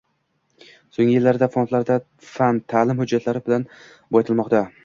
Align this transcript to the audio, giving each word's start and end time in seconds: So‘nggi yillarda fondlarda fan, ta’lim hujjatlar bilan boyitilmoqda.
So‘nggi 0.95 1.13
yillarda 1.17 1.49
fondlarda 1.57 1.99
fan, 2.31 2.63
ta’lim 2.75 3.05
hujjatlar 3.05 3.41
bilan 3.51 3.69
boyitilmoqda. 4.17 4.69